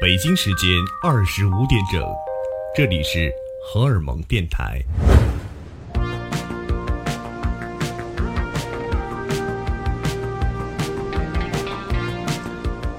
[0.00, 0.68] 北京时间
[1.02, 2.02] 二十五点整，
[2.74, 3.32] 这里是
[3.64, 4.82] 荷尔蒙电台。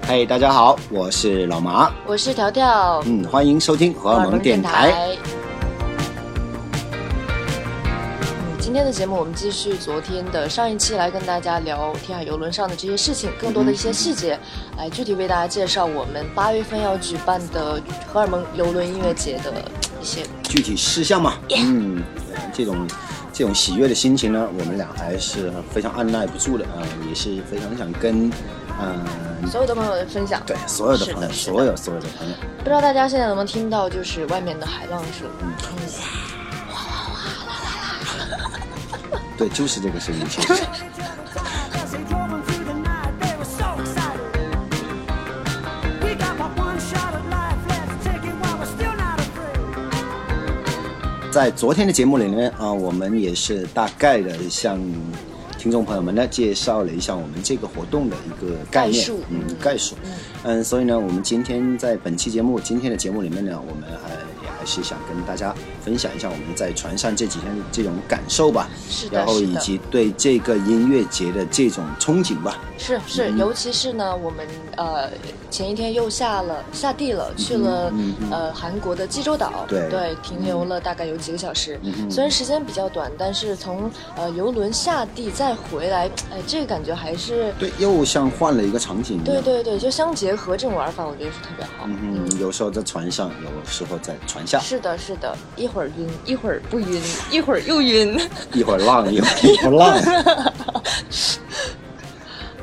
[0.04, 5.18] 嗨，大家好，我是老麻，我是条条，嗯，欢迎收听荷尔蒙电台。
[8.68, 14.38] 今天的节目我们继续昨天的上一期来跟大家聊天海游轮上的这些事情，更多的一些细节，
[14.78, 19.54] 来具体为大家介绍我们八月份要举办的荷尔蒙游轮音乐节的
[20.02, 21.36] 一些 具体事项嘛。
[21.56, 22.04] 嗯，
[22.54, 22.86] 这种
[23.32, 28.30] 这种喜悦的心情呢，我们俩还是非常按捺不住的啊，也是非常想跟。
[28.82, 35.54] 嗯，所有的朋友的分享，对所有的朋友，所有所有的朋友，不知道大家现在能不能听到，就是外面的海浪声，嗯，
[39.38, 40.54] 对，就是这个声音，其实。
[51.32, 54.80] 在昨天的节目里面啊，我们也是大概的向。
[55.58, 59.96] 听众朋友们呢，介绍了一下我们这个活动的一个概念，嗯，概述，
[60.44, 64.27] 嗯，所以呢，我们今天在本期节目，今天的节目里面呢，我们还。
[64.68, 72.60] 是想跟大家分享一下我们在船上这几天的这种感受吧，是的，然后以及对这个音乐节的这种憧憬吧。
[72.78, 74.46] 是是，尤其是呢，我们
[74.76, 75.10] 呃
[75.50, 77.92] 前一天又下了下地了，去了
[78.30, 81.80] 呃韩国的济州岛，对对，停留了大概有几个小时。
[82.10, 89.24] 虽然时间比较短，但是从呃游轮下地再回来，哎，这个感觉还是对，又像换了一个场景。
[89.24, 91.86] 对对对，就相结合这种玩法，我觉得是特别好。
[91.86, 91.98] 嗯
[92.30, 94.57] 嗯，有时候在船上，有时候在船下。
[94.60, 98.20] 是的，是的，一会儿晕，一会儿不晕，一会儿又晕，
[98.54, 99.98] 一会儿浪，一会儿不浪。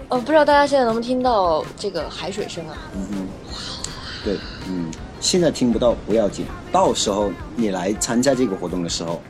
[0.09, 2.77] 呃，不知道大家现在能不能听到这个海水声啊？
[2.95, 3.28] 嗯嗯，
[4.23, 9.20] 对，嗯，现在听不到不要紧，到时候你来参加这个活动的时候，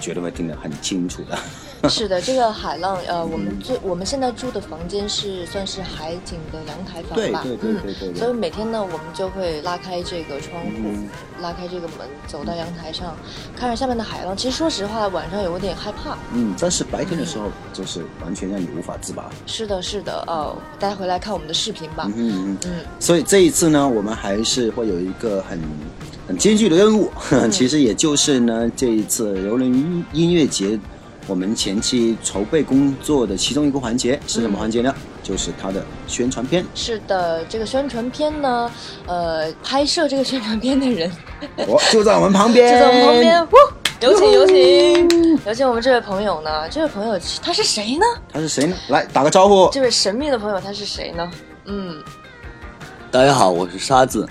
[0.00, 1.38] 绝对会听得很清楚的。
[1.88, 13.16] 是的，这个海浪，呃，我们最我们现在住的房间是算是海景的阳台房吧，对对对对所以每天呢，我们就会拉开这个窗户，拉开这个门，走到阳台上，
[13.56, 14.36] 看着下面的海浪。
[14.36, 16.18] 其实说实话，晚上有点害怕。
[16.34, 19.30] 嗯，但是白天的时候就是完全让你无法自拔。
[19.46, 22.10] 是的，是的，哦，大家回来看我们的视频吧。
[22.14, 22.72] 嗯嗯嗯。
[22.98, 25.58] 所以这一次呢，我们还是会有一个很
[26.28, 27.10] 很艰巨的任务，
[27.50, 30.78] 其实也就是呢，这一次游轮音音乐节。
[31.30, 34.92] 我们前期筹备工作的其中一个环节是什么环节呢？
[35.22, 36.66] 就是它的宣传片。
[36.74, 38.68] 是的，这个宣传片呢，
[39.06, 41.08] 呃，拍摄这个宣传片的人，
[41.68, 43.46] 我 就在我们旁边，就在我们旁边。
[44.00, 46.68] 有请有请有请我们这位朋友呢？
[46.68, 48.04] 这位朋友他是谁呢？
[48.32, 48.74] 他是谁呢？
[48.88, 49.70] 来打个招呼。
[49.70, 51.30] 这位神秘的朋友他是谁呢？
[51.66, 52.02] 嗯，
[53.08, 54.28] 大家好，我是沙子。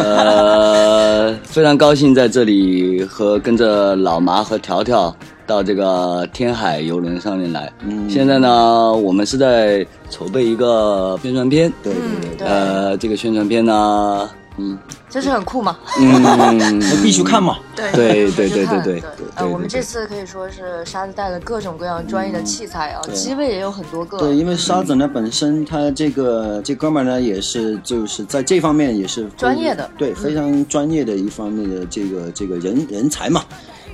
[0.00, 5.16] 呃， 非常高兴在这里和跟着老麻和条条。
[5.46, 7.72] 到这个天海游轮上面来。
[7.86, 11.72] 嗯，现在呢，我们是在筹备一个宣传片。
[11.82, 12.46] 对对对。
[12.46, 14.76] 呃，这个宣传片呢，嗯，
[15.08, 15.76] 这是很酷嘛。
[16.00, 17.58] 嗯， 必须看嘛。
[17.76, 19.02] 对对对对对对。
[19.36, 24.18] 呃，我们这次可以说是沙子带了各种各样专业的器材啊，机位也有很多个。
[24.18, 33.44] 对，因为沙子呢本身他这个这哥们儿呢也是就是在这方面也是专业的，对，非常专业的一方面的这个这个人人才嘛。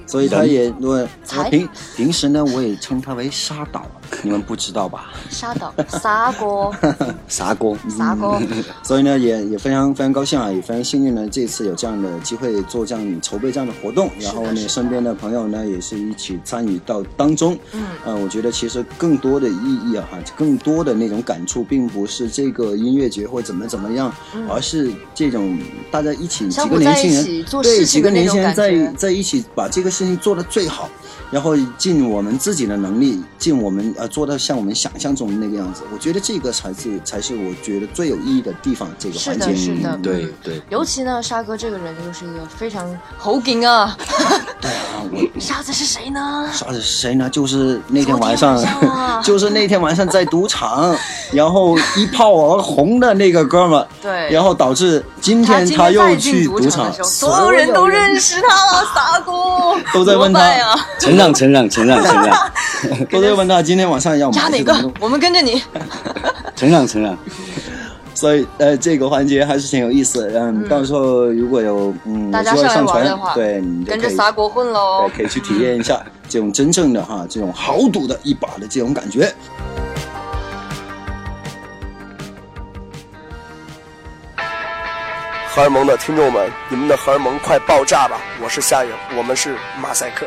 [0.06, 1.06] 所以他也我
[1.50, 3.86] 平平时呢，我也称他为沙岛，
[4.22, 5.12] 你们不知道吧？
[5.30, 6.70] 沙岛，沙哥，
[7.28, 8.40] 沙哥，沙哥。
[8.82, 17.56] 所以呢，也也非常非常高兴啊，也非常幸运呢，这次有这样的机会做这样筹备这样的活动，然后呢，身边的朋友呢也是一起参与到当中。
[17.72, 24.12] 嗯，呃，我觉得其实更多的意义啊，哈，更多的那种感触，并不是这个音乐节或怎么怎么样，
[24.48, 25.58] 而是这种
[25.90, 30.12] 大家一起几个年轻人，对几个年轻人在在一起把这个事情。
[30.22, 30.88] 做的最好，
[31.30, 35.82] 然后尽我们自己的能力，尽我们呃做到像我们想象中的那个样子。
[35.92, 38.88] 我觉得这个才是才是我觉得最有意义的地方。
[38.98, 40.62] 这个环节，是的，对对。
[40.70, 42.88] 尤其呢，沙哥这个人就是一个非常
[43.18, 43.96] 猴精啊。
[44.60, 46.48] 对啊，我 沙子是谁呢？
[46.52, 47.28] 沙子是谁呢？
[47.28, 48.62] 就是那天晚上，
[49.24, 50.94] 就是那天晚上在赌场，
[51.32, 53.84] 然后一炮而红的那个哥们。
[54.00, 54.30] 对。
[54.30, 59.32] 然后导致今天他又去赌场，所有人都认识他了， 沙哥。
[59.92, 60.40] 都在问他，
[60.98, 62.50] 成长，成长，成长，成长，
[63.10, 64.74] 都在问他今天晚上要加哪个？
[65.00, 65.62] 我们跟着你，
[66.56, 67.16] 成长，成长。
[68.14, 70.38] 所以，呃，这个环节还是挺有意思的。
[70.38, 79.34] 嗯，到时候如果有嗯大家上传的话，对，跟着撒国混喽，对，可以去体验一下这种真正的哈，这种豪赌的一把的这种感觉。
[85.54, 88.18] 荷尔蒙的听众们，你们的荷尔蒙快爆炸吧！
[88.40, 90.26] 我是夏颖，我们是马赛克。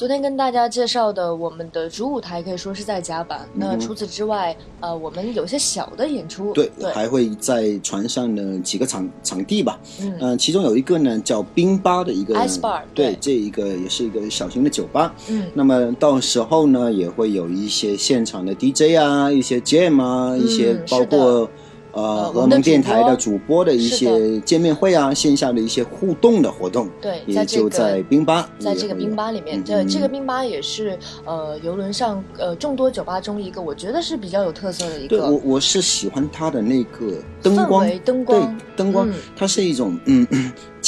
[0.00, 3.46] 昨天跟大家介绍的我们的主舞台可以说是在甲板。
[3.52, 9.78] 那除此之外，呃，我们有些小的演出，对，还会在船上的几个场场地吧。
[10.00, 15.14] 嗯，其中有一个呢叫冰吧的一个，ice bar，对，这一个也是一个小型的酒吧。
[15.28, 21.46] 嗯，那么到时候呢，也会有一些现场的 DJ 啊，一些 jam 啊，一些包括。
[21.92, 35.08] 呃，我们电台的主播的一些见面会啊，线下的一些互动的活动，对，也就在冰吧，在这个冰吧里面，对，这个冰吧也是呃游轮上呃众多酒吧中一个，我觉得是比较有特色的一个。
[35.08, 40.26] 对，我我是喜欢它的那个灯光，灯光，灯光，它是一种嗯。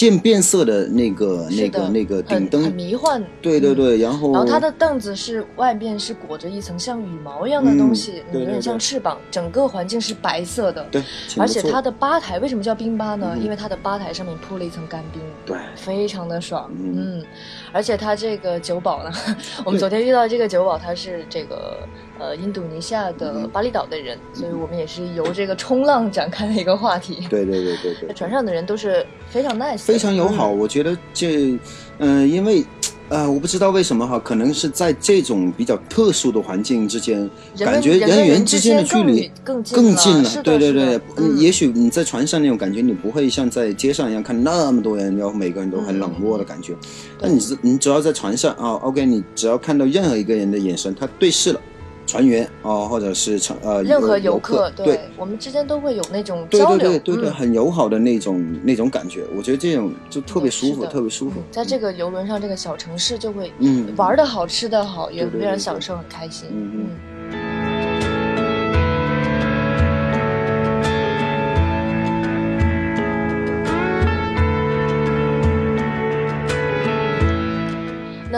[0.02, 3.22] 渐变色的那个、那个、那个顶灯，很迷幻。
[3.40, 9.16] 对对对，然后然后它的凳子是外面是裹着一层像羽毛一样的东西，有点像翅膀。
[9.30, 11.00] 整个环境是白色的，对。
[11.38, 13.36] 而且它的吧台为什么叫冰吧呢？
[13.40, 16.68] 因为它的吧台上面铺了一层干冰，对，非常的爽。
[16.76, 17.22] 嗯，
[17.70, 19.12] 而且它这个酒保呢，
[19.64, 21.78] 我们昨天遇到这个酒保，他是这个。
[22.22, 27.26] 呃，印度尼西亚的巴厘岛的人，所以我们也是由这个冲浪展开了一个话题。
[27.28, 28.14] 对对对对对。
[28.14, 30.48] 船上的人都是非常 nice，非常友好。
[30.48, 31.58] 我觉得这，
[31.98, 32.64] 嗯，因为，
[33.08, 37.28] 呃，我不知道为什么哈，可能是在这种比较特殊的环境之间，
[37.58, 40.30] 感觉人与人之间的距离更更近了。
[40.44, 41.00] 对对对，
[41.36, 46.72] 也许你在船上那种感觉，你不会像在街上一样看那么多人，然后每个人都很冷漠的感觉。
[47.20, 51.60] 但你是你只要在船上啊，OK，你只要看到任何一个人的眼神，他对视了。
[52.12, 61.40] 船员啊，或者是乘呃任何游客，对，我们之间都会有那种交流，对对对对对，很友好的那种那种感觉，我觉得这种就特别舒服，特别舒服。
[61.50, 63.94] 在这个游轮上，这个小城市就会嗯。
[63.96, 66.70] 玩的好，吃的好，也非常享受，很开心，嗯。
[66.74, 66.88] 嗯。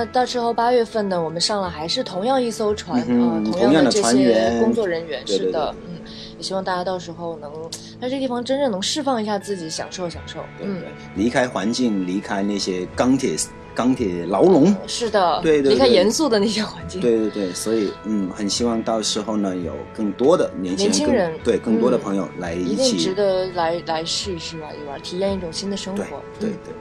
[0.05, 5.97] 那到时候八月份呢，我们上了还是同样一艘船啊，同样的这些工作人员，是的，嗯，
[6.37, 7.51] 也希望大家到时候能
[7.99, 10.83] 在这地方真正能释放一下自己，享受享受，嗯，
[11.15, 13.35] 离开环境，离开那些钢铁
[13.75, 26.75] 钢铁牢笼，是的，对对，离开严肃的那些环境，对对对，所以嗯，很希望到时候呢，有更多的年轻人，对更多的朋友来一起，值得来来试一试玩一玩，体验一种新的生活，对对。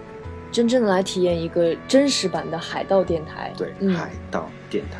[0.54, 5.00] 真正的来体验一个真实版的海盗电台，对，海盗电台。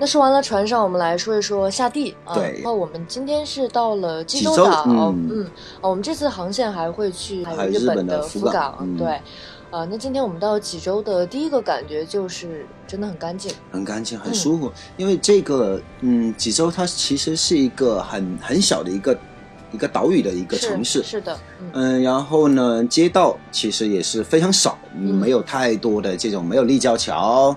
[0.00, 2.16] 那说完了船上，我们来说一说下地。
[2.24, 2.32] 啊。
[2.32, 5.44] 对，那我们今天是到了济州岛，嗯，
[5.82, 9.20] 啊，我们这次航线还会去还有日本的福冈，对，
[9.70, 19.14] 啊，那今天我们到济州的第一个感觉就是真的很干净，很干净，很舒服，因为这个，嗯，济州它其实是一个很很小的一个。
[19.72, 21.38] 一个岛屿的一个城市，是的，
[21.72, 27.56] 嗯，然后呢，街道其实也是非常少，没有太多的这种，没有立交桥。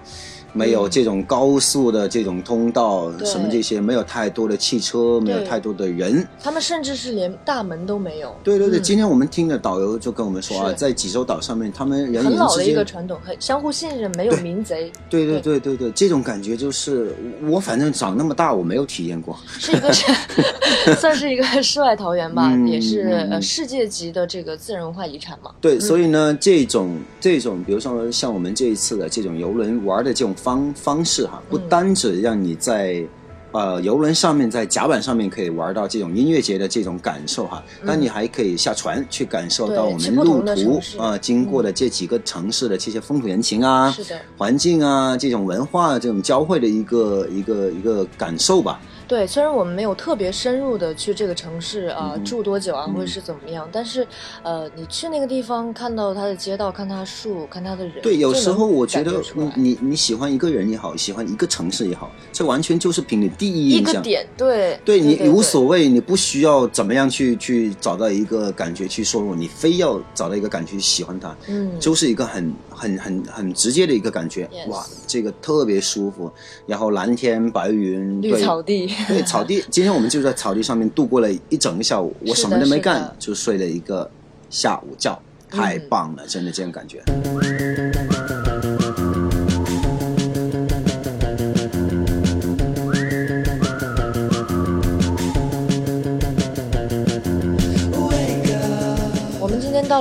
[0.56, 6.26] 没有这种高速的这种通道，什么这些没有太多的汽车，没有太多的人。
[6.42, 8.34] 他们甚至是连大门都没有。
[8.42, 14.90] 对对对，今天我们听的导游就跟我们说啊，在济州岛上面，他们人很老的一个传统，很相互信任，没有民贼。
[15.10, 17.14] 对对对对对，这种感觉就是
[17.44, 19.38] 我反正长那么大我没有体验过。
[19.60, 19.92] 是一个
[20.96, 25.52] 算是一个世外桃源吧，也是呃世界级的这个自然文化遗产嘛。
[25.60, 30.34] 对，所以呢，这种这种，比如说像我们这一次的这种游轮玩的这种。
[30.46, 33.04] 方方式哈，不单只让你在，
[33.52, 43.96] 呃，游轮上面，在甲板上面可以玩到这种音乐节的这种感受哈，那你还可以下船去感受到我们路途啊经过的这几个城市的这些风土人情啊，
[44.38, 48.80] 环境啊，这种文化这种交汇的一个一个一个感受吧。
[49.08, 54.06] 对，虽然我们没有特别深入的去这个城市啊住多久啊，或者是怎么样，但是，
[54.44, 63.94] 呃，你去那个地方，看到它的街道，看它树，看它的人，对，有时候我觉得你你你喜欢一个人也好，喜欢一个城市也好，这完全就是凭你第一印象。
[63.94, 76.32] 一个点，对，对你无所谓，你不需要怎么样去去找到一个感觉去说入，你非要找到一个感觉去喜欢它，嗯，就是一个很很很很直接的一个感觉，哇，这个特别舒服，
[76.68, 78.92] 然后蓝天白云，绿草地。
[79.08, 84.10] 对草地，今天我们就在草地上面度过了一整个下午，我什么都没干，就睡了一个
[84.50, 85.18] 下午觉，
[85.50, 87.02] 太棒了，真的这种感觉。
[87.06, 87.45] 到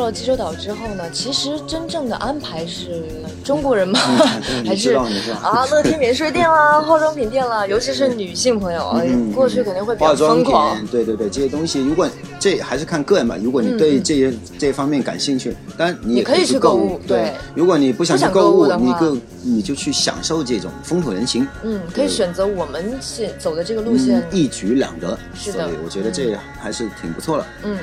[0.04, 3.04] 了济州岛之后呢，其实真正的安排是
[3.42, 3.98] 中国人吗？
[4.66, 8.94] 还是啊，乐天免税店啦， 化妆品店啦，尤其是女性朋友，
[9.34, 10.76] 过去肯定会比较疯狂。
[10.88, 12.08] 对对对，这些东西，如果
[12.38, 13.36] 这还是看个人吧。
[13.42, 17.00] 如果你对这些这方面感兴趣，当然你也可以去购物。
[17.06, 21.46] 对，如果你不想去购物，你就你就去享受这种风土人情。
[21.62, 25.18] 嗯，可以选择我们现走的这个路线，一举两得。
[25.34, 27.46] 是的，我觉得这还是挺不错的。
[27.64, 27.78] 嗯。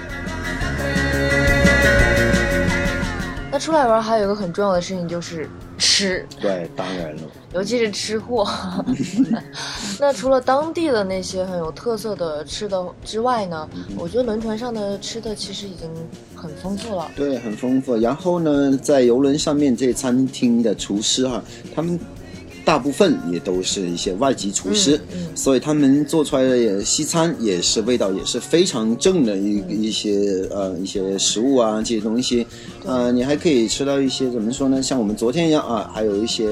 [3.61, 6.25] 那出来玩还有一个很重要的事情就是吃。
[6.39, 7.21] 对，当然了。
[7.53, 8.47] 尤其是吃货。
[10.01, 13.69] 那除了当地的那些很有特色的吃的之外呢？
[13.95, 15.87] 我觉得轮船上的吃的其实已经
[16.35, 17.07] 很丰富了。
[17.15, 17.95] 对，很丰富。
[17.97, 21.39] 然后呢，在游轮上面这餐厅的厨师哈，
[21.75, 21.99] 他们。
[22.63, 24.99] 大部分也都是一些外籍厨师，
[25.35, 32.45] 所以他们做出来的西餐也是味道也是非常正的一一些呃一些食物啊这些东西，
[32.85, 34.81] 呃你还可以吃到一些怎么说呢？
[34.81, 36.47] 像我们昨天一样啊，还有一些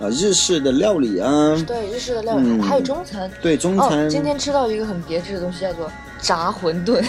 [0.00, 4.08] 呃日式的料理啊，对日式的料理，还有中餐，对中餐。
[4.10, 5.90] 今天吃到一个很别致的东西，叫做。
[6.20, 7.00] 炸馄饨，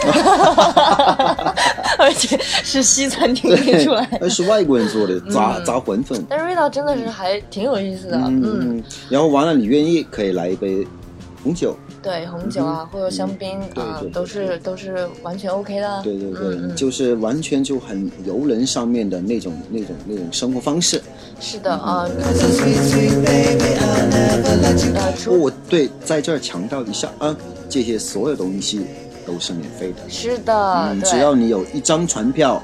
[1.97, 8.17] 而且是西餐厅出来，那是外国人做的炸炸馄饨，但是味道真的是还挺有意思的。
[8.17, 10.85] 嗯，然后完了，你愿意可以来一杯
[11.48, 16.01] 红酒，对红酒啊，或者香槟啊，都是都是完全 OK 的。
[16.04, 21.01] 对对对，就是完全就很游轮上面的那种那种那种生活方式。
[21.39, 22.06] 是的啊。
[25.30, 27.34] 我对在这儿强调一下啊。
[27.70, 28.86] 这些所有东西
[29.25, 32.63] 都是免费的，是的，只要你有一张船票，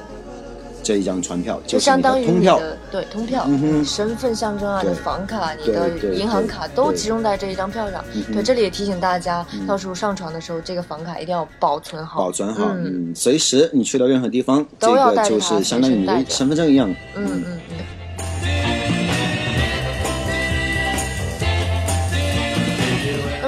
[0.84, 2.60] 这一张船票就相当于通票，
[2.92, 3.48] 对通票，
[3.86, 8.04] 身份象征啊，你的房卡、你的银行卡都集中在这一张票上。
[8.32, 17.60] 对，这里也提醒大家，到时候上船的时候，这个房卡一定要保存好，保存好，嗯，随时你去到任何地方，这个就是相当于你的身份证一样，嗯嗯。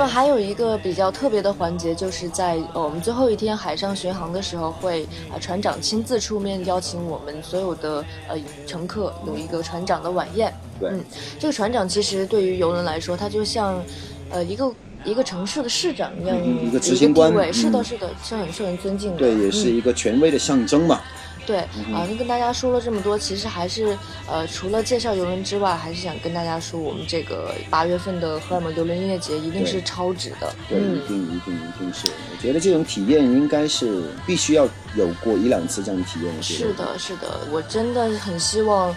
[0.07, 10.53] 还有一个比较特别的环节，就是在呃我们最后一天海上巡航的时候，会啊船长亲自出面邀请我们所有的呃乘客有一个船长的晚宴。
[10.79, 11.03] 对，嗯，
[11.39, 13.81] 这个船长其实对于游轮来说，他就像
[14.29, 19.17] 呃一个一个城市的市长一样，一个执行官，是的，是的，是很受人尊敬的。
[19.17, 20.99] 对，也是一个权威的象征嘛。
[21.45, 21.57] 对
[21.93, 23.95] 啊，那跟大家说了这么多，其实还是
[24.27, 30.53] 呃，除了介绍游轮之外，还是想跟大家说，我们这个八月份的荷尔蒙游轮音乐节一定是超值的。
[30.67, 32.07] 对，一定一定一定是。
[32.07, 36.41] 我觉得这种体验应该是必须要有过一两次这样的体验。
[36.41, 38.95] 是的，是的，我真的很希望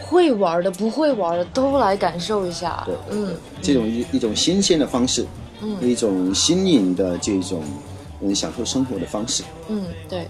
[0.00, 2.84] 会玩的、不会玩的都来感受一下。
[2.86, 5.26] 对，嗯，这种一一种新鲜的方式，
[5.60, 7.64] 嗯，一种新颖的这种
[8.20, 9.42] 嗯享受生活的方式。
[9.68, 10.28] 嗯，对。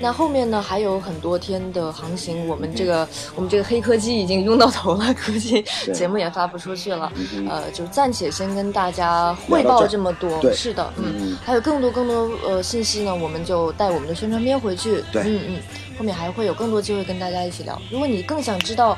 [0.00, 7.12] 那后面呢还有很多天的航行，我们这个我们这个黑科技已经用到头了，估计节目也发不出去了。
[7.48, 10.40] 呃，就暂且先跟大家汇报这么多。
[10.52, 15.04] 是的，嗯，还有更多更多呃信息呢，我们就带我们的宣传片回去。
[15.12, 15.60] 对，嗯嗯，
[15.98, 17.80] 后面还会有更多机会跟大家一起聊。
[17.90, 18.96] 如果你更想知道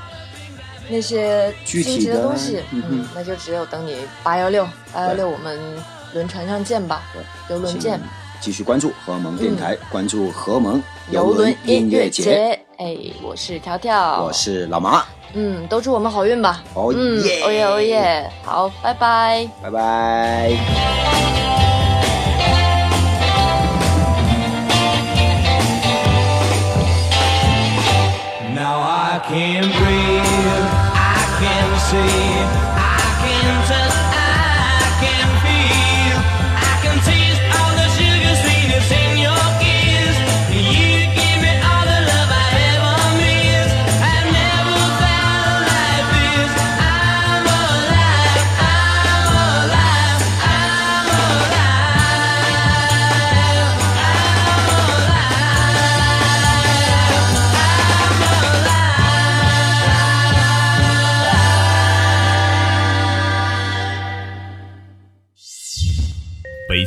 [0.89, 5.59] 那些具体的东西，嗯，那就只有等你八幺六八幺六我们
[6.15, 7.03] 轮船上见吧，
[7.51, 8.01] 游轮见。
[8.43, 12.59] 继续关注荷蒙电台，关注荷蒙游轮音乐节。
[12.77, 15.05] 哎，我是条条，我是老马。
[15.35, 16.63] 嗯，都祝我们好运吧。
[16.75, 18.31] 哦耶，哦耶，哦耶。
[18.43, 21.02] 好，拜拜，拜拜。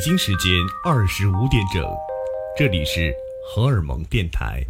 [0.06, 0.52] 北京时间
[0.84, 1.84] 二十五点整，
[2.56, 3.12] 这里是
[3.44, 4.64] 荷尔蒙电台。